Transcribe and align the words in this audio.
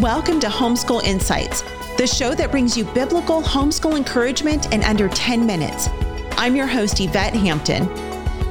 Welcome 0.00 0.40
to 0.40 0.48
Homeschool 0.48 1.02
Insights, 1.04 1.62
the 1.96 2.06
show 2.06 2.34
that 2.34 2.50
brings 2.50 2.76
you 2.76 2.84
biblical 2.84 3.40
homeschool 3.40 3.96
encouragement 3.96 4.70
in 4.74 4.84
under 4.84 5.08
10 5.08 5.46
minutes. 5.46 5.88
I'm 6.32 6.54
your 6.54 6.66
host, 6.66 7.00
Yvette 7.00 7.32
Hampton. 7.32 7.86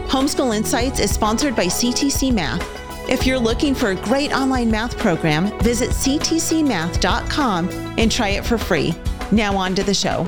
Homeschool 0.08 0.58
Insights 0.58 1.00
is 1.00 1.12
sponsored 1.12 1.56
by 1.56 1.66
CTC 1.66 2.34
Math. 2.34 2.68
If 3.08 3.28
you're 3.28 3.38
looking 3.38 3.76
for 3.76 3.92
a 3.92 3.96
great 3.96 4.34
online 4.34 4.72
math 4.72 4.98
program, 4.98 5.56
visit 5.60 5.92
ctcmath.com 5.92 7.70
and 8.00 8.12
try 8.12 8.30
it 8.30 8.44
for 8.44 8.58
free. 8.58 8.96
Now, 9.32 9.56
on 9.56 9.76
to 9.76 9.84
the 9.84 9.94
show. 9.94 10.28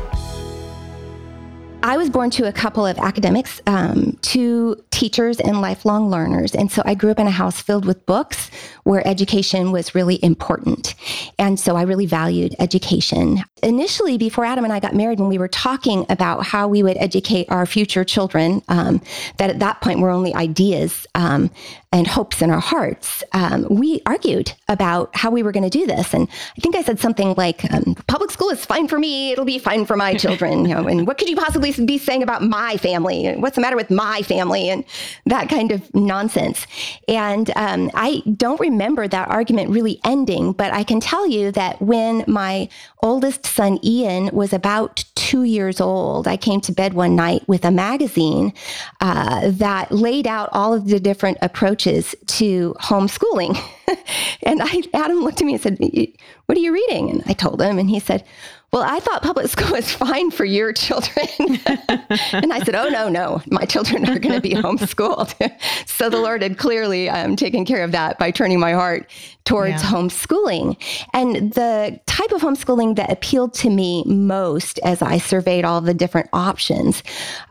I 1.87 1.95
was 1.95 2.09
born 2.09 2.29
to 2.31 2.45
a 2.49 2.51
couple 2.51 2.85
of 2.85 2.97
academics, 2.97 3.61
um, 3.65 4.17
two 4.21 4.75
teachers, 4.91 5.39
and 5.39 5.61
lifelong 5.61 6.09
learners. 6.09 6.53
And 6.53 6.69
so 6.69 6.81
I 6.83 6.95
grew 6.95 7.11
up 7.11 7.17
in 7.17 7.27
a 7.27 7.31
house 7.31 7.61
filled 7.61 7.85
with 7.85 8.05
books 8.05 8.51
where 8.83 9.07
education 9.07 9.71
was 9.71 9.95
really 9.95 10.21
important. 10.21 10.95
And 11.39 11.57
so 11.57 11.77
I 11.77 11.83
really 11.83 12.05
valued 12.05 12.55
education. 12.59 13.41
Initially, 13.63 14.17
before 14.17 14.43
Adam 14.43 14.65
and 14.65 14.73
I 14.73 14.81
got 14.81 14.95
married, 14.95 15.21
when 15.21 15.29
we 15.29 15.37
were 15.37 15.47
talking 15.47 16.05
about 16.09 16.45
how 16.45 16.67
we 16.67 16.83
would 16.83 16.97
educate 16.97 17.49
our 17.49 17.65
future 17.65 18.03
children, 18.03 18.61
um, 18.67 19.01
that 19.37 19.49
at 19.49 19.59
that 19.59 19.79
point 19.79 19.99
were 19.99 20.09
only 20.09 20.33
ideas 20.35 21.07
um, 21.15 21.49
and 21.93 22.05
hopes 22.05 22.41
in 22.41 22.51
our 22.51 22.59
hearts, 22.59 23.23
um, 23.31 23.65
we 23.69 24.01
argued 24.05 24.51
about 24.67 25.15
how 25.15 25.31
we 25.31 25.41
were 25.41 25.53
going 25.53 25.63
to 25.63 25.69
do 25.69 25.87
this. 25.87 26.13
And 26.13 26.27
I 26.57 26.59
think 26.59 26.75
I 26.75 26.83
said 26.83 26.99
something 26.99 27.33
like, 27.35 27.71
um, 27.73 27.95
"Public 28.07 28.29
school 28.29 28.49
is 28.49 28.65
fine 28.65 28.89
for 28.89 28.99
me; 28.99 29.31
it'll 29.31 29.45
be 29.45 29.57
fine 29.57 29.85
for 29.85 29.95
my 29.95 30.13
children." 30.23 30.65
you 30.65 30.75
know, 30.75 30.87
and 30.87 31.07
what 31.07 31.17
could 31.17 31.29
you 31.29 31.35
possibly 31.37 31.71
be 31.85 31.97
saying 31.97 32.23
about 32.23 32.43
my 32.43 32.77
family? 32.77 33.25
and 33.25 33.41
What's 33.41 33.55
the 33.55 33.61
matter 33.61 33.75
with 33.75 33.89
my 33.89 34.21
family? 34.21 34.69
And 34.69 34.83
that 35.25 35.49
kind 35.49 35.71
of 35.71 35.93
nonsense. 35.93 36.65
And 37.07 37.51
um, 37.55 37.91
I 37.93 38.21
don't 38.35 38.59
remember 38.59 39.07
that 39.07 39.29
argument 39.29 39.69
really 39.69 39.99
ending, 40.03 40.53
but 40.53 40.73
I 40.73 40.83
can 40.83 40.99
tell 40.99 41.27
you 41.27 41.51
that 41.53 41.81
when 41.81 42.23
my 42.27 42.69
oldest 43.01 43.45
son 43.45 43.79
Ian 43.83 44.29
was 44.33 44.53
about 44.53 45.05
two 45.15 45.43
years 45.43 45.79
old, 45.79 46.27
I 46.27 46.37
came 46.37 46.61
to 46.61 46.71
bed 46.71 46.93
one 46.93 47.15
night 47.15 47.47
with 47.47 47.65
a 47.65 47.71
magazine 47.71 48.53
uh, 49.01 49.51
that 49.51 49.91
laid 49.91 50.27
out 50.27 50.49
all 50.51 50.73
of 50.73 50.87
the 50.87 50.99
different 50.99 51.37
approaches 51.41 51.67
approaches 51.67 52.15
to 52.27 52.75
homeschooling. 52.79 53.57
and 54.47 54.61
I, 54.63 54.81
Adam 54.93 55.19
looked 55.19 55.41
at 55.41 55.45
me 55.45 55.53
and 55.53 55.61
said, 55.61 55.77
What 55.79 56.57
are 56.57 56.61
you 56.61 56.73
reading? 56.73 57.11
And 57.11 57.23
I 57.25 57.33
told 57.33 57.61
him, 57.61 57.77
and 57.77 57.89
he 57.89 57.99
said, 57.99 58.23
well, 58.73 58.83
I 58.83 58.99
thought 58.99 59.23
public 59.23 59.47
school 59.51 59.71
was 59.71 59.91
fine 59.91 60.29
for 60.31 60.45
your 60.45 60.73
children. 60.73 61.27
and 61.47 62.53
I 62.53 62.59
said, 62.63 62.75
Oh, 62.75 62.89
no, 62.89 63.09
no, 63.09 63.41
my 63.47 63.65
children 63.65 64.09
are 64.09 64.19
going 64.19 64.35
to 64.35 64.41
be 64.41 64.51
homeschooled. 64.55 65.33
so 65.85 66.09
the 66.09 66.17
Lord 66.17 66.41
had 66.41 66.57
clearly 66.57 67.09
um, 67.09 67.35
taken 67.35 67.65
care 67.65 67.83
of 67.83 67.91
that 67.93 68.19
by 68.19 68.31
turning 68.31 68.59
my 68.59 68.73
heart 68.73 69.09
towards 69.45 69.81
yeah. 69.81 69.89
homeschooling. 69.89 70.77
And 71.13 71.53
the 71.53 71.99
type 72.17 72.31
of 72.31 72.41
homeschooling 72.41 72.95
that 72.95 73.11
appealed 73.11 73.53
to 73.53 73.69
me 73.69 74.03
most 74.05 74.79
as 74.79 75.01
I 75.01 75.19
surveyed 75.19 75.65
all 75.65 75.81
the 75.81 75.93
different 75.93 76.29
options 76.33 77.03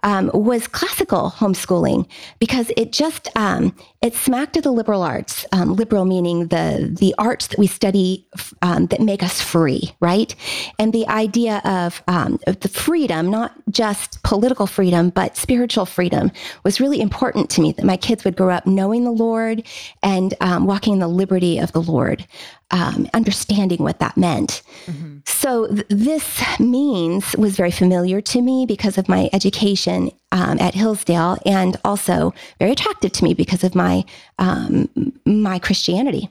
um, 0.03 0.31
was 0.35 0.67
classical 0.67 1.31
homeschooling 1.37 2.09
because 2.41 2.73
it 2.77 2.93
just 2.93 3.29
um, 3.37 3.75
it 4.03 4.15
smacked 4.15 4.57
of 4.57 4.65
the 4.65 4.73
liberal 4.73 5.03
arts. 5.03 5.47
Um, 5.53 5.75
liberal 5.75 6.05
meaning 6.05 6.49
the 6.49 6.95
the 6.99 7.15
arts 7.17 7.47
that 7.49 7.59
we 7.59 7.67
study 7.67 8.27
um, 8.63 8.87
that 8.87 9.01
make 9.01 9.23
us 9.23 9.41
free, 9.41 9.95
right? 10.01 10.35
And 10.79 10.93
the 10.93 11.07
idea 11.09 11.61
of, 11.65 12.03
um, 12.09 12.39
of 12.47 12.61
the 12.61 12.69
freedom, 12.69 13.31
not 13.31 13.53
just 13.71 14.23
political 14.23 14.67
freedom, 14.67 15.11
but 15.11 15.37
spiritual 15.37 15.87
freedom, 15.87 16.31
was 16.65 16.81
really 16.81 17.01
important 17.01 17.51
to 17.51 17.61
me. 17.61 17.73
That 17.73 17.85
my 17.85 17.97
kids 17.97 18.25
would 18.25 18.37
grow 18.37 18.51
up 18.51 18.67
knowing 18.67 19.05
the 19.05 19.11
Lord 19.11 19.67
and 20.03 20.35
um, 20.41 20.67
walking 20.67 20.95
in 20.95 20.99
the 21.01 21.09
liberty 21.09 21.59
of 21.59 21.73
the 21.73 21.83
Lord, 21.83 22.27
um, 22.71 23.09
understanding 23.13 23.83
what 23.83 23.99
that 23.99 24.17
meant. 24.17 24.63
Mm-hmm. 24.87 25.19
So 25.25 25.67
th- 25.67 25.87
this 25.89 26.61
means 26.61 27.37
was 27.37 27.57
very 27.57 27.73
familiar 27.73 28.21
to 28.21 28.41
me 28.41 28.67
because 28.67 28.99
of 28.99 29.09
my 29.09 29.29
education 29.33 30.11
um, 30.33 30.59
at 30.61 30.75
Hillsdale, 30.75 31.39
and 31.45 31.77
also 31.85 32.35
very 32.59 32.73
attractive 32.73 33.13
to 33.13 33.25
me 33.25 33.35
because 33.35 33.65
of 33.65 33.75
my 33.75 34.05
um, 34.39 34.89
my 35.25 35.59
Christianity. 35.59 36.29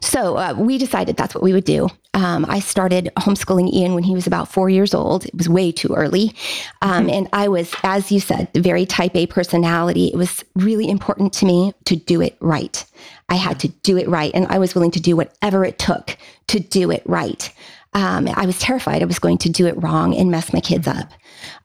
So 0.00 0.36
uh, 0.36 0.54
we 0.56 0.78
decided 0.78 1.16
that's 1.16 1.34
what 1.34 1.42
we 1.42 1.52
would 1.52 1.64
do. 1.64 1.88
Um, 2.14 2.46
I 2.48 2.60
started 2.60 3.10
homeschooling 3.16 3.72
Ian 3.72 3.94
when 3.94 4.02
he 4.02 4.14
was 4.14 4.26
about 4.26 4.50
four 4.50 4.68
years 4.68 4.94
old. 4.94 5.26
It 5.26 5.34
was 5.34 5.48
way 5.48 5.70
too 5.70 5.94
early. 5.94 6.34
Um, 6.82 7.06
mm-hmm. 7.06 7.10
and 7.10 7.28
I 7.32 7.48
was, 7.48 7.72
as 7.82 8.10
you 8.10 8.20
said, 8.20 8.48
very 8.54 8.86
type 8.86 9.14
A 9.14 9.26
personality. 9.26 10.08
It 10.08 10.16
was 10.16 10.44
really 10.56 10.88
important 10.88 11.32
to 11.34 11.46
me 11.46 11.74
to 11.84 11.96
do 11.96 12.20
it 12.20 12.36
right. 12.40 12.84
I 13.28 13.36
had 13.36 13.60
to 13.60 13.68
do 13.68 13.96
it 13.96 14.08
right. 14.08 14.32
And 14.34 14.46
I 14.46 14.58
was 14.58 14.74
willing 14.74 14.90
to 14.92 15.00
do 15.00 15.16
whatever 15.16 15.64
it 15.64 15.78
took 15.78 16.16
to 16.48 16.60
do 16.60 16.90
it 16.90 17.02
right. 17.06 17.52
Um, 17.94 18.28
I 18.34 18.46
was 18.46 18.58
terrified 18.58 19.02
I 19.02 19.06
was 19.06 19.18
going 19.18 19.38
to 19.38 19.48
do 19.48 19.66
it 19.66 19.82
wrong 19.82 20.14
and 20.14 20.30
mess 20.30 20.52
my 20.52 20.60
kids 20.60 20.86
up. 20.86 21.10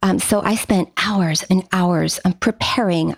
Um, 0.01 0.19
so 0.19 0.41
I 0.41 0.55
spent 0.55 0.91
hours 0.97 1.43
and 1.43 1.67
hours 1.71 2.19
um, 2.25 2.33
preparing. 2.33 3.15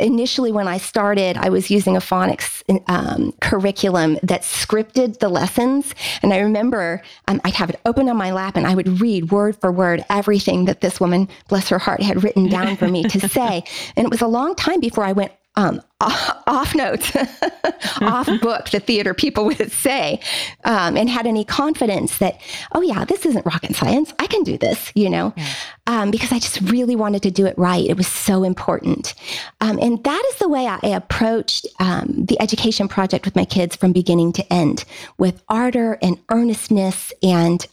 Initially, 0.00 0.52
when 0.52 0.66
I 0.66 0.78
started, 0.78 1.36
I 1.36 1.50
was 1.50 1.70
using 1.70 1.96
a 1.96 2.00
phonics 2.00 2.62
um, 2.88 3.32
curriculum 3.40 4.18
that 4.22 4.42
scripted 4.42 5.18
the 5.18 5.28
lessons. 5.28 5.94
And 6.22 6.34
I 6.34 6.40
remember 6.40 7.02
um, 7.28 7.40
I'd 7.44 7.54
have 7.54 7.70
it 7.70 7.80
open 7.84 8.08
on 8.08 8.16
my 8.16 8.32
lap 8.32 8.56
and 8.56 8.66
I 8.66 8.74
would 8.74 9.00
read 9.00 9.30
word 9.30 9.56
for 9.60 9.70
word 9.70 10.04
everything 10.10 10.64
that 10.64 10.80
this 10.80 11.00
woman, 11.00 11.28
bless 11.48 11.68
her 11.68 11.78
heart, 11.78 12.02
had 12.02 12.24
written 12.24 12.48
down 12.48 12.76
for 12.76 12.88
me 12.88 13.04
to 13.04 13.28
say. 13.28 13.62
And 13.96 14.04
it 14.04 14.10
was 14.10 14.20
a 14.20 14.26
long 14.26 14.54
time 14.54 14.80
before 14.80 15.04
I 15.04 15.12
went 15.12 15.32
um, 15.58 15.82
off 16.00 16.74
notes, 16.76 17.14
off 18.00 18.28
book, 18.40 18.70
the 18.70 18.78
theater 18.78 19.12
people 19.12 19.44
would 19.46 19.72
say, 19.72 20.20
um, 20.64 20.96
and 20.96 21.10
had 21.10 21.26
any 21.26 21.44
confidence 21.44 22.18
that, 22.18 22.40
oh, 22.72 22.80
yeah, 22.80 23.04
this 23.04 23.26
isn't 23.26 23.44
rocket 23.44 23.74
science. 23.74 24.14
I 24.20 24.28
can 24.28 24.44
do 24.44 24.56
this, 24.56 24.92
you 24.94 25.10
know, 25.10 25.34
yeah. 25.36 25.52
um, 25.88 26.12
because 26.12 26.30
I 26.30 26.38
just 26.38 26.60
really 26.60 26.94
wanted 26.94 27.24
to 27.24 27.32
do 27.32 27.46
it 27.46 27.58
right. 27.58 27.84
It 27.84 27.96
was 27.96 28.06
so 28.06 28.44
important. 28.44 29.14
Um, 29.60 29.78
and 29.82 30.02
that 30.04 30.22
is 30.30 30.38
the 30.38 30.48
way 30.48 30.68
I 30.68 30.78
approached 30.90 31.66
um, 31.80 32.24
the 32.26 32.40
education 32.40 32.86
project 32.86 33.24
with 33.24 33.34
my 33.34 33.44
kids 33.44 33.74
from 33.74 33.92
beginning 33.92 34.32
to 34.34 34.52
end 34.52 34.84
with 35.18 35.42
ardor 35.48 35.98
and 36.00 36.18
earnestness 36.30 37.12
and 37.24 37.66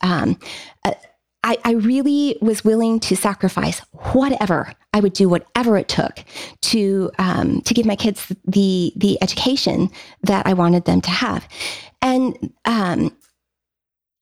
uh, 0.83 0.93
I, 1.45 1.57
I 1.63 1.71
really 1.73 2.37
was 2.41 2.65
willing 2.65 2.99
to 3.01 3.15
sacrifice 3.15 3.79
whatever. 4.13 4.73
I 4.93 4.99
would 4.99 5.13
do 5.13 5.29
whatever 5.29 5.77
it 5.77 5.87
took 5.87 6.23
to 6.63 7.11
um, 7.19 7.61
to 7.61 7.73
give 7.73 7.85
my 7.85 7.95
kids 7.95 8.33
the 8.45 8.91
the 8.95 9.21
education 9.21 9.89
that 10.23 10.47
I 10.47 10.53
wanted 10.53 10.85
them 10.85 11.01
to 11.01 11.11
have, 11.11 11.47
and 12.01 12.51
um, 12.65 13.15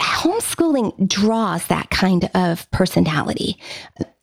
homeschooling 0.01 1.07
draws 1.07 1.67
that 1.67 1.89
kind 1.89 2.29
of 2.35 2.69
personality 2.71 3.57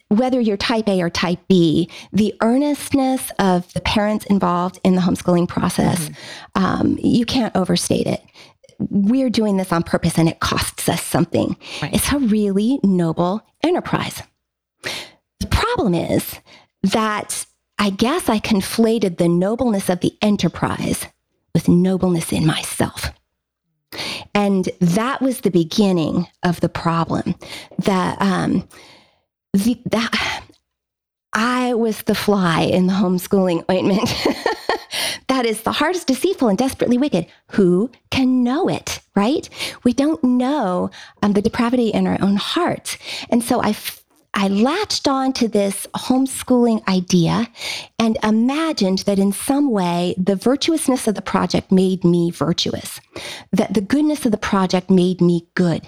whether 0.08 0.40
you're 0.40 0.56
type 0.56 0.88
A 0.88 1.00
or 1.02 1.08
type 1.08 1.38
B, 1.46 1.88
the 2.12 2.34
earnestness 2.42 3.30
of 3.38 3.72
the 3.74 3.80
parents 3.80 4.26
involved 4.26 4.80
in 4.82 4.96
the 4.96 5.00
homeschooling 5.00 5.46
process, 5.46 6.08
mm-hmm. 6.08 6.64
um, 6.64 6.98
you 7.00 7.24
can't 7.24 7.54
overstate 7.54 8.08
it 8.08 8.20
we're 8.88 9.30
doing 9.30 9.56
this 9.56 9.72
on 9.72 9.82
purpose 9.82 10.18
and 10.18 10.28
it 10.28 10.40
costs 10.40 10.88
us 10.88 11.02
something. 11.02 11.56
Right. 11.82 11.94
It's 11.94 12.12
a 12.12 12.18
really 12.18 12.80
noble 12.82 13.42
enterprise. 13.62 14.22
The 15.40 15.46
problem 15.46 15.94
is 15.94 16.38
that 16.82 17.46
I 17.78 17.90
guess 17.90 18.28
I 18.28 18.38
conflated 18.38 19.18
the 19.18 19.28
nobleness 19.28 19.88
of 19.88 20.00
the 20.00 20.16
enterprise 20.22 21.06
with 21.54 21.68
nobleness 21.68 22.32
in 22.32 22.46
myself. 22.46 23.10
And 24.34 24.68
that 24.80 25.20
was 25.20 25.40
the 25.40 25.50
beginning 25.50 26.28
of 26.42 26.60
the 26.60 26.68
problem. 26.68 27.34
That, 27.78 28.20
um, 28.20 28.68
the, 29.52 29.80
that 29.86 30.44
I 31.32 31.74
was 31.74 32.02
the 32.02 32.14
fly 32.14 32.62
in 32.62 32.86
the 32.86 32.92
homeschooling 32.92 33.64
ointment. 33.70 34.14
that 35.30 35.46
is 35.46 35.62
the 35.62 35.70
hardest, 35.70 36.08
deceitful, 36.08 36.48
and 36.48 36.58
desperately 36.58 36.98
wicked. 36.98 37.24
Who 37.52 37.88
can 38.10 38.42
know 38.42 38.68
it, 38.68 38.98
right? 39.14 39.48
We 39.84 39.92
don't 39.92 40.22
know 40.24 40.90
um, 41.22 41.34
the 41.34 41.40
depravity 41.40 41.90
in 41.90 42.08
our 42.08 42.18
own 42.20 42.34
hearts. 42.34 42.98
And 43.30 43.40
so 43.44 43.62
I, 43.62 43.76
I 44.34 44.48
latched 44.48 45.06
on 45.06 45.32
to 45.34 45.46
this 45.46 45.86
homeschooling 45.94 46.84
idea 46.88 47.46
and 47.96 48.18
imagined 48.24 49.04
that 49.06 49.20
in 49.20 49.30
some 49.30 49.70
way 49.70 50.16
the 50.18 50.34
virtuousness 50.34 51.06
of 51.06 51.14
the 51.14 51.22
project 51.22 51.70
made 51.70 52.02
me 52.02 52.32
virtuous, 52.32 53.00
that 53.52 53.74
the 53.74 53.80
goodness 53.80 54.26
of 54.26 54.32
the 54.32 54.36
project 54.36 54.90
made 54.90 55.20
me 55.20 55.46
good, 55.54 55.86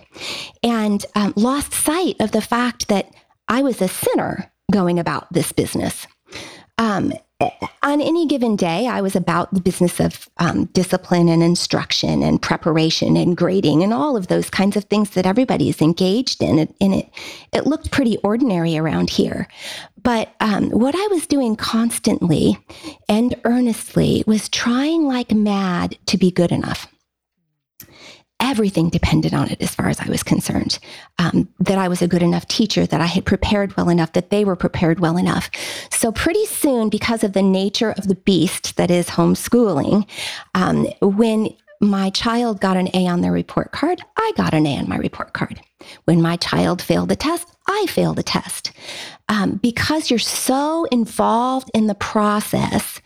and 0.62 1.04
um, 1.16 1.32
lost 1.34 1.74
sight 1.74 2.14
of 2.20 2.30
the 2.30 2.40
fact 2.40 2.86
that 2.86 3.12
I 3.48 3.62
was 3.62 3.82
a 3.82 3.88
sinner 3.88 4.52
going 4.70 5.00
about 5.00 5.32
this 5.32 5.50
business. 5.50 6.06
Um, 6.78 7.12
on 7.82 8.00
any 8.00 8.26
given 8.26 8.56
day, 8.56 8.86
I 8.86 9.00
was 9.00 9.16
about 9.16 9.52
the 9.52 9.60
business 9.60 10.00
of 10.00 10.28
um, 10.38 10.66
discipline 10.66 11.28
and 11.28 11.42
instruction 11.42 12.22
and 12.22 12.40
preparation 12.40 13.16
and 13.16 13.36
grading 13.36 13.82
and 13.82 13.92
all 13.92 14.16
of 14.16 14.28
those 14.28 14.50
kinds 14.50 14.76
of 14.76 14.84
things 14.84 15.10
that 15.10 15.26
everybody 15.26 15.68
is 15.68 15.80
engaged 15.80 16.42
in. 16.42 16.58
And 16.58 16.94
it, 16.94 17.10
it 17.52 17.66
looked 17.66 17.90
pretty 17.90 18.18
ordinary 18.18 18.76
around 18.76 19.10
here. 19.10 19.48
But 20.02 20.34
um, 20.40 20.70
what 20.70 20.94
I 20.96 21.06
was 21.08 21.26
doing 21.26 21.56
constantly 21.56 22.58
and 23.08 23.34
earnestly 23.44 24.24
was 24.26 24.48
trying 24.48 25.06
like 25.06 25.32
mad 25.32 25.96
to 26.06 26.18
be 26.18 26.30
good 26.30 26.52
enough. 26.52 26.91
Everything 28.42 28.90
depended 28.90 29.32
on 29.32 29.48
it 29.48 29.62
as 29.62 29.74
far 29.74 29.88
as 29.88 30.00
I 30.00 30.08
was 30.08 30.22
concerned. 30.22 30.78
Um, 31.18 31.48
that 31.60 31.78
I 31.78 31.88
was 31.88 32.02
a 32.02 32.08
good 32.08 32.22
enough 32.22 32.46
teacher, 32.48 32.84
that 32.84 33.00
I 33.00 33.06
had 33.06 33.24
prepared 33.24 33.74
well 33.76 33.88
enough, 33.88 34.12
that 34.12 34.30
they 34.30 34.44
were 34.44 34.56
prepared 34.56 35.00
well 35.00 35.16
enough. 35.16 35.50
So, 35.90 36.12
pretty 36.12 36.44
soon, 36.44 36.90
because 36.90 37.24
of 37.24 37.32
the 37.32 37.42
nature 37.42 37.92
of 37.92 38.08
the 38.08 38.16
beast 38.16 38.76
that 38.76 38.90
is 38.90 39.08
homeschooling, 39.08 40.06
um, 40.54 40.86
when 41.00 41.56
my 41.80 42.10
child 42.10 42.60
got 42.60 42.76
an 42.76 42.88
A 42.94 43.06
on 43.06 43.22
their 43.22 43.32
report 43.32 43.72
card, 43.72 44.02
I 44.16 44.32
got 44.36 44.54
an 44.54 44.66
A 44.66 44.78
on 44.78 44.88
my 44.88 44.96
report 44.96 45.32
card. 45.32 45.60
When 46.04 46.20
my 46.20 46.36
child 46.36 46.82
failed 46.82 47.08
the 47.08 47.16
test, 47.16 47.48
I 47.66 47.86
failed 47.88 48.16
the 48.16 48.22
test. 48.22 48.72
Um, 49.28 49.56
because 49.62 50.10
you're 50.10 50.18
so 50.18 50.84
involved 50.92 51.70
in 51.74 51.86
the 51.86 51.94
process, 51.94 53.00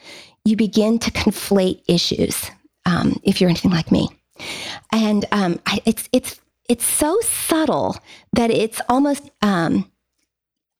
you 0.44 0.56
begin 0.56 0.98
to 1.00 1.10
conflate 1.10 1.82
issues 1.88 2.50
um, 2.84 3.18
if 3.22 3.40
you're 3.40 3.50
anything 3.50 3.70
like 3.70 3.90
me. 3.90 4.10
And 4.92 5.24
um, 5.32 5.60
I, 5.66 5.80
it's, 5.84 6.08
it's, 6.12 6.40
it's 6.68 6.84
so 6.84 7.18
subtle 7.20 7.96
that 8.32 8.50
it's 8.50 8.80
almost 8.88 9.30
um, 9.42 9.90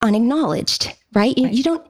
unacknowledged, 0.03 0.93
right? 1.15 1.37
You, 1.37 1.45
right? 1.45 1.55
you 1.55 1.63
don't, 1.63 1.87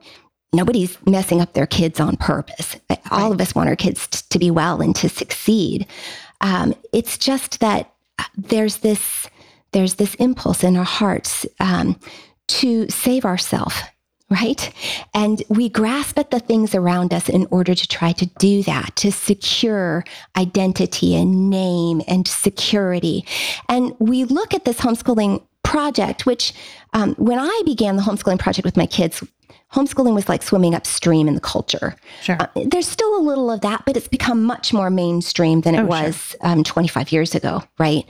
nobody's 0.53 0.97
messing 1.05 1.41
up 1.41 1.53
their 1.53 1.67
kids 1.67 1.99
on 1.99 2.17
purpose. 2.17 2.77
All 3.11 3.31
of 3.31 3.41
us 3.41 3.55
want 3.55 3.69
our 3.69 3.75
kids 3.75 4.07
t- 4.07 4.19
to 4.29 4.39
be 4.39 4.51
well 4.51 4.81
and 4.81 4.95
to 4.97 5.09
succeed. 5.09 5.87
Um, 6.41 6.73
it's 6.93 7.17
just 7.17 7.59
that 7.59 7.93
uh, 8.19 8.23
there's 8.35 8.77
this 8.77 9.27
there's 9.73 9.95
this 9.95 10.15
impulse 10.15 10.63
in 10.63 10.77
our 10.77 10.85
hearts 10.85 11.45
um, 11.59 11.99
to 12.47 12.87
save 12.89 13.25
ourselves, 13.25 13.75
right? 14.29 14.73
And 15.13 15.41
we 15.49 15.69
grasp 15.69 16.19
at 16.19 16.31
the 16.31 16.39
things 16.39 16.75
around 16.75 17.13
us 17.13 17.29
in 17.29 17.47
order 17.49 17.73
to 17.73 17.87
try 17.87 18.11
to 18.13 18.25
do 18.25 18.61
that, 18.63 18.95
to 18.97 19.11
secure 19.11 20.03
identity 20.35 21.15
and 21.15 21.49
name 21.49 22.01
and 22.07 22.27
security. 22.27 23.25
And 23.69 23.93
we 23.99 24.25
look 24.25 24.53
at 24.53 24.65
this 24.65 24.79
homeschooling 24.79 25.43
project, 25.63 26.25
which 26.25 26.53
um, 26.93 27.15
when 27.15 27.39
I 27.39 27.61
began 27.65 27.95
the 27.95 28.01
homeschooling 28.01 28.39
project 28.39 28.65
with 28.65 28.77
my 28.77 28.85
kids, 28.85 29.23
homeschooling 29.73 30.13
was 30.13 30.27
like 30.27 30.43
swimming 30.43 30.75
upstream 30.75 31.27
in 31.27 31.35
the 31.35 31.41
culture. 31.41 31.95
Sure. 32.21 32.37
Uh, 32.39 32.47
there's 32.65 32.87
still 32.87 33.17
a 33.17 33.21
little 33.21 33.49
of 33.51 33.61
that, 33.61 33.83
but 33.85 33.95
it's 33.95 34.07
become 34.07 34.43
much 34.43 34.73
more 34.73 34.89
mainstream 34.89 35.61
than 35.61 35.75
it 35.75 35.81
oh, 35.81 35.85
was 35.85 36.15
sure. 36.15 36.39
um, 36.41 36.63
25 36.63 37.11
years 37.11 37.35
ago, 37.35 37.63
right? 37.79 38.05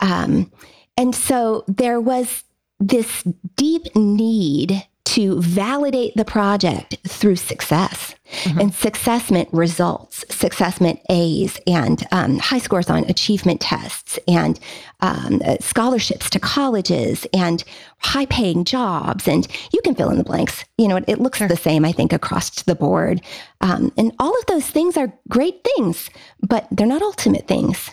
Um, 0.00 0.50
and 0.96 1.14
so 1.14 1.64
there 1.68 2.00
was 2.00 2.44
this 2.80 3.22
deep 3.56 3.94
need 3.96 4.86
to 5.08 5.40
validate 5.40 6.14
the 6.16 6.24
project 6.24 6.98
through 7.08 7.36
success. 7.36 8.14
Mm-hmm. 8.42 8.60
And 8.60 8.74
success 8.74 9.30
meant 9.30 9.48
results, 9.52 10.22
success 10.28 10.82
meant 10.82 11.00
A's 11.08 11.58
and 11.66 12.06
um, 12.12 12.38
high 12.38 12.58
scores 12.58 12.90
on 12.90 13.04
achievement 13.04 13.62
tests 13.62 14.18
and 14.28 14.60
um, 15.00 15.40
uh, 15.46 15.56
scholarships 15.60 16.28
to 16.30 16.38
colleges 16.38 17.26
and 17.32 17.64
high 18.00 18.26
paying 18.26 18.64
jobs. 18.64 19.26
And 19.26 19.48
you 19.72 19.80
can 19.80 19.94
fill 19.94 20.10
in 20.10 20.18
the 20.18 20.24
blanks. 20.24 20.62
You 20.76 20.88
know, 20.88 20.96
it, 20.96 21.04
it 21.08 21.20
looks 21.20 21.38
sure. 21.38 21.48
the 21.48 21.56
same, 21.56 21.86
I 21.86 21.92
think, 21.92 22.12
across 22.12 22.50
the 22.64 22.74
board. 22.74 23.22
Um, 23.62 23.90
and 23.96 24.12
all 24.18 24.38
of 24.38 24.44
those 24.44 24.66
things 24.66 24.98
are 24.98 25.10
great 25.30 25.64
things, 25.64 26.10
but 26.46 26.66
they're 26.70 26.86
not 26.86 27.00
ultimate 27.00 27.48
things. 27.48 27.90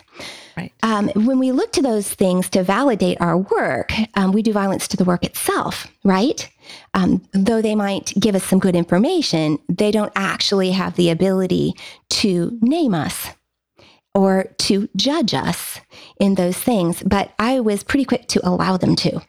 Right. 0.57 0.73
Um, 0.83 1.09
when 1.15 1.39
we 1.39 1.53
look 1.53 1.71
to 1.73 1.81
those 1.81 2.13
things 2.13 2.49
to 2.49 2.63
validate 2.63 3.19
our 3.21 3.37
work, 3.37 3.93
um, 4.15 4.33
we 4.33 4.41
do 4.41 4.51
violence 4.51 4.87
to 4.89 4.97
the 4.97 5.05
work 5.05 5.23
itself, 5.23 5.87
right? 6.03 6.49
Um, 6.93 7.21
though 7.33 7.61
they 7.61 7.75
might 7.75 8.13
give 8.19 8.35
us 8.35 8.43
some 8.43 8.59
good 8.59 8.75
information, 8.75 9.59
they 9.69 9.91
don't 9.91 10.11
actually 10.15 10.71
have 10.71 10.95
the 10.95 11.09
ability 11.09 11.73
to 12.11 12.57
name 12.61 12.93
us 12.93 13.27
or 14.13 14.45
to 14.57 14.87
judge 14.95 15.33
us 15.33 15.79
in 16.19 16.35
those 16.35 16.57
things. 16.57 17.03
But 17.03 17.33
I 17.37 17.59
was 17.59 17.83
pretty 17.83 18.05
quick 18.05 18.27
to 18.29 18.47
allow 18.47 18.77
them 18.77 18.95
to. 18.97 19.21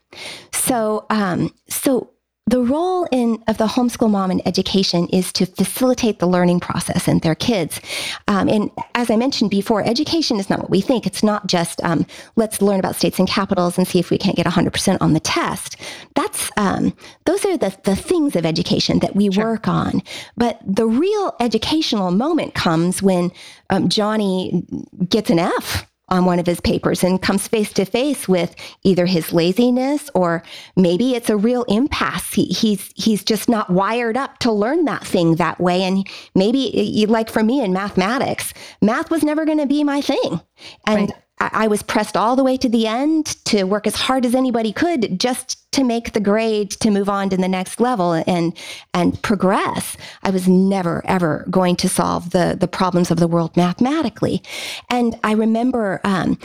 So, 0.52 1.06
um, 1.10 1.52
so 1.68 2.10
the 2.48 2.62
role 2.62 3.08
in 3.10 3.42
of 3.48 3.58
the 3.58 3.66
homeschool 3.66 4.08
mom 4.08 4.30
in 4.30 4.40
education 4.46 5.08
is 5.08 5.32
to 5.32 5.46
facilitate 5.46 6.20
the 6.20 6.26
learning 6.26 6.60
process 6.60 7.08
in 7.08 7.18
their 7.18 7.34
kids. 7.34 7.80
Um, 8.28 8.48
and 8.48 8.70
as 8.94 9.10
I 9.10 9.16
mentioned 9.16 9.50
before, 9.50 9.84
education 9.84 10.38
is 10.38 10.48
not 10.48 10.60
what 10.60 10.70
we 10.70 10.80
think. 10.80 11.06
It's 11.06 11.24
not 11.24 11.48
just 11.48 11.82
um, 11.82 12.06
let's 12.36 12.62
learn 12.62 12.78
about 12.78 12.94
states 12.94 13.18
and 13.18 13.26
capitals 13.28 13.76
and 13.78 13.86
see 13.86 13.98
if 13.98 14.10
we 14.10 14.18
can't 14.18 14.36
get 14.36 14.46
100% 14.46 14.98
on 15.00 15.12
the 15.12 15.20
test. 15.20 15.76
That's 16.14 16.50
um, 16.56 16.96
those 17.24 17.44
are 17.44 17.56
the 17.56 17.76
the 17.82 17.96
things 17.96 18.36
of 18.36 18.46
education 18.46 19.00
that 19.00 19.16
we 19.16 19.30
sure. 19.32 19.44
work 19.44 19.66
on. 19.66 20.02
But 20.36 20.60
the 20.64 20.86
real 20.86 21.34
educational 21.40 22.12
moment 22.12 22.54
comes 22.54 23.02
when 23.02 23.32
um, 23.70 23.88
Johnny 23.88 24.64
gets 25.08 25.30
an 25.30 25.40
F 25.40 25.84
on 26.08 26.24
one 26.24 26.38
of 26.38 26.46
his 26.46 26.60
papers 26.60 27.02
and 27.02 27.20
comes 27.20 27.48
face 27.48 27.72
to 27.72 27.84
face 27.84 28.28
with 28.28 28.54
either 28.84 29.06
his 29.06 29.32
laziness 29.32 30.08
or 30.14 30.42
maybe 30.76 31.14
it's 31.14 31.30
a 31.30 31.36
real 31.36 31.64
impasse. 31.64 32.32
He, 32.32 32.46
he's 32.46 32.92
he's 32.94 33.24
just 33.24 33.48
not 33.48 33.70
wired 33.70 34.16
up 34.16 34.38
to 34.38 34.52
learn 34.52 34.84
that 34.84 35.04
thing 35.04 35.36
that 35.36 35.60
way. 35.60 35.82
And 35.82 36.06
maybe 36.34 37.06
like 37.08 37.28
for 37.28 37.42
me 37.42 37.62
in 37.62 37.72
mathematics, 37.72 38.54
math 38.80 39.10
was 39.10 39.22
never 39.22 39.44
going 39.44 39.58
to 39.58 39.66
be 39.66 39.82
my 39.82 40.00
thing. 40.00 40.40
And 40.86 41.10
right. 41.10 41.22
I 41.38 41.66
was 41.66 41.82
pressed 41.82 42.16
all 42.16 42.34
the 42.34 42.44
way 42.44 42.56
to 42.56 42.68
the 42.68 42.86
end 42.86 43.26
to 43.46 43.64
work 43.64 43.86
as 43.86 43.94
hard 43.94 44.24
as 44.24 44.34
anybody 44.34 44.72
could 44.72 45.20
just 45.20 45.65
to 45.76 45.84
make 45.84 46.12
the 46.12 46.20
grade 46.20 46.70
to 46.70 46.90
move 46.90 47.08
on 47.08 47.30
to 47.30 47.36
the 47.36 47.48
next 47.48 47.80
level 47.80 48.12
and 48.12 48.56
and 48.94 49.22
progress. 49.22 49.96
I 50.22 50.30
was 50.30 50.48
never 50.48 51.02
ever 51.06 51.46
going 51.50 51.76
to 51.76 51.88
solve 51.88 52.30
the 52.30 52.56
the 52.58 52.68
problems 52.68 53.10
of 53.10 53.18
the 53.18 53.28
world 53.28 53.56
mathematically, 53.56 54.42
and 54.90 55.18
I 55.22 55.32
remember 55.32 56.00
um, 56.02 56.38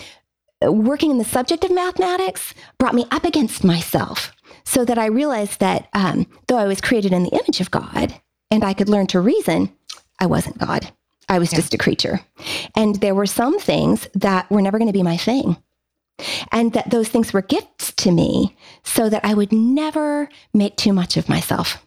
working 0.62 1.12
in 1.12 1.18
the 1.18 1.24
subject 1.24 1.64
of 1.64 1.72
mathematics 1.72 2.54
brought 2.78 2.94
me 2.94 3.06
up 3.10 3.24
against 3.24 3.64
myself, 3.64 4.32
so 4.64 4.86
that 4.86 4.98
I 4.98 5.06
realized 5.06 5.60
that 5.60 5.88
um, 5.94 6.28
though 6.48 6.58
I 6.58 6.68
was 6.68 6.82
created 6.82 7.14
in 7.14 7.24
the 7.24 7.30
image 7.40 7.62
of 7.62 7.72
God 7.72 8.14
and 8.52 8.64
I 8.64 8.74
could 8.74 8.90
learn 8.90 9.08
to 9.08 9.22
reason, 9.22 9.72
I 10.20 10.26
wasn't 10.26 10.58
God. 10.58 10.92
I 11.30 11.40
was 11.40 11.54
yeah. 11.54 11.60
just 11.60 11.74
a 11.74 11.78
creature. 11.78 12.20
And 12.76 12.98
there 12.98 13.16
were 13.16 13.26
some 13.26 13.58
things 13.60 14.08
that 14.14 14.50
were 14.52 14.62
never 14.62 14.78
going 14.78 14.90
to 14.90 14.94
be 14.94 15.04
my 15.04 15.18
thing. 15.18 15.56
And 16.52 16.74
that 16.74 16.90
those 16.90 17.08
things 17.08 17.34
were 17.34 17.42
gifts 17.42 17.91
to 18.02 18.12
me 18.12 18.56
so 18.84 19.10
that 19.10 19.26
I 19.26 19.34
would 19.34 19.52
never 19.52 20.30
make 20.54 20.76
too 20.76 20.94
much 20.94 21.18
of 21.18 21.30
myself, 21.30 21.86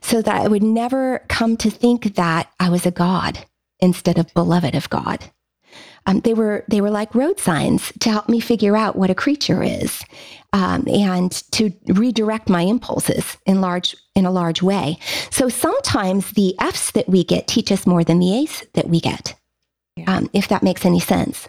so 0.00 0.22
that 0.22 0.40
I 0.42 0.48
would 0.48 0.62
never 0.62 1.24
come 1.28 1.56
to 1.58 1.70
think 1.70 2.14
that 2.14 2.50
I 2.58 2.68
was 2.68 2.86
a 2.86 2.90
God 2.90 3.46
instead 3.80 4.18
of 4.18 4.32
beloved 4.34 4.74
of 4.74 4.90
God. 4.90 5.30
Um, 6.06 6.20
they 6.20 6.34
were 6.34 6.64
they 6.68 6.80
were 6.80 6.90
like 6.90 7.14
road 7.14 7.40
signs 7.40 7.92
to 7.98 8.10
help 8.10 8.28
me 8.28 8.38
figure 8.40 8.76
out 8.76 8.94
what 8.94 9.10
a 9.10 9.14
creature 9.14 9.62
is, 9.62 10.04
um, 10.52 10.86
and 10.86 11.32
to 11.50 11.72
redirect 11.88 12.48
my 12.48 12.62
impulses 12.62 13.36
in 13.44 13.60
large 13.60 13.96
in 14.14 14.24
a 14.24 14.30
large 14.30 14.62
way. 14.62 14.98
So 15.30 15.48
sometimes 15.48 16.30
the 16.30 16.54
F's 16.60 16.92
that 16.92 17.08
we 17.08 17.24
get 17.24 17.48
teach 17.48 17.72
us 17.72 17.86
more 17.86 18.04
than 18.04 18.20
the 18.20 18.34
A's 18.38 18.64
that 18.74 18.88
we 18.88 19.00
get, 19.00 19.34
yeah. 19.96 20.16
um, 20.16 20.30
if 20.32 20.46
that 20.48 20.62
makes 20.62 20.84
any 20.86 21.00
sense. 21.00 21.48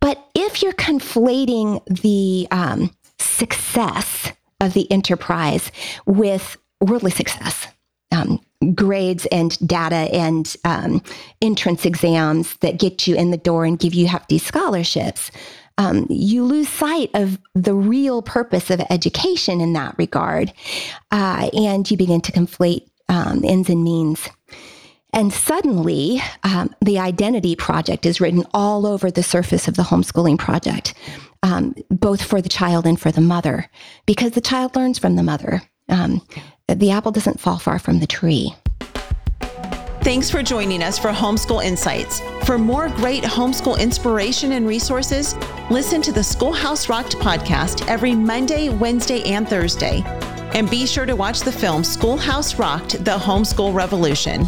But 0.00 0.18
if 0.34 0.62
you're 0.62 0.72
conflating 0.72 1.80
the 1.86 2.48
um, 2.50 2.90
success 3.18 4.32
of 4.60 4.74
the 4.74 4.90
enterprise 4.90 5.70
with 6.06 6.56
worldly 6.80 7.10
success, 7.10 7.68
um, 8.12 8.40
grades 8.74 9.26
and 9.26 9.58
data 9.66 10.08
and 10.14 10.56
um, 10.64 11.02
entrance 11.42 11.84
exams 11.84 12.56
that 12.58 12.78
get 12.78 13.06
you 13.06 13.14
in 13.14 13.30
the 13.30 13.36
door 13.36 13.64
and 13.64 13.78
give 13.78 13.94
you 13.94 14.06
hefty 14.06 14.38
scholarships. 14.38 15.30
Um, 15.78 16.06
you 16.08 16.42
lose 16.44 16.70
sight 16.70 17.10
of 17.12 17.38
the 17.54 17.74
real 17.74 18.22
purpose 18.22 18.70
of 18.70 18.80
education 18.88 19.60
in 19.60 19.74
that 19.74 19.94
regard, 19.98 20.52
uh, 21.10 21.50
and 21.52 21.90
you 21.90 21.98
begin 21.98 22.22
to 22.22 22.32
conflate 22.32 22.88
um, 23.08 23.42
ends 23.44 23.68
and 23.68 23.84
means. 23.84 24.28
And 25.12 25.32
suddenly, 25.32 26.20
um, 26.42 26.74
the 26.82 26.98
identity 26.98 27.56
project 27.56 28.04
is 28.04 28.20
written 28.20 28.44
all 28.52 28.86
over 28.86 29.10
the 29.10 29.22
surface 29.22 29.68
of 29.68 29.76
the 29.76 29.82
homeschooling 29.82 30.38
project, 30.38 30.94
um, 31.46 31.74
both 31.90 32.22
for 32.22 32.40
the 32.40 32.48
child 32.48 32.86
and 32.86 33.00
for 33.00 33.12
the 33.12 33.20
mother, 33.20 33.70
because 34.04 34.32
the 34.32 34.40
child 34.40 34.74
learns 34.74 34.98
from 34.98 35.16
the 35.16 35.22
mother. 35.22 35.62
Um, 35.88 36.20
the 36.68 36.90
apple 36.90 37.12
doesn't 37.12 37.40
fall 37.40 37.58
far 37.58 37.78
from 37.78 38.00
the 38.00 38.06
tree. 38.06 38.54
Thanks 40.02 40.30
for 40.30 40.42
joining 40.42 40.82
us 40.82 40.98
for 40.98 41.10
Homeschool 41.10 41.64
Insights. 41.64 42.20
For 42.44 42.58
more 42.58 42.88
great 42.88 43.24
homeschool 43.24 43.78
inspiration 43.78 44.52
and 44.52 44.66
resources, 44.66 45.36
listen 45.70 46.02
to 46.02 46.12
the 46.12 46.22
Schoolhouse 46.22 46.88
Rocked 46.88 47.16
podcast 47.18 47.86
every 47.88 48.14
Monday, 48.14 48.68
Wednesday, 48.68 49.22
and 49.24 49.48
Thursday. 49.48 50.02
And 50.54 50.70
be 50.70 50.86
sure 50.86 51.06
to 51.06 51.16
watch 51.16 51.40
the 51.40 51.52
film 51.52 51.82
Schoolhouse 51.82 52.56
Rocked 52.56 53.04
The 53.04 53.18
Homeschool 53.18 53.74
Revolution. 53.74 54.46